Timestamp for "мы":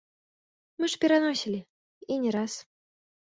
0.83-0.89